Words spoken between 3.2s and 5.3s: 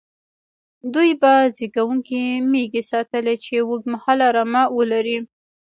چې اوږد مهاله رمه ولري.